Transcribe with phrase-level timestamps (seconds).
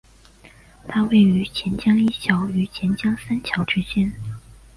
[0.87, 4.11] 它位于钱江一桥与钱江三桥之间。